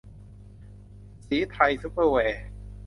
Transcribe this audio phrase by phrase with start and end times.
[1.25, 2.43] ศรีไทยซุปเปอร์แวร์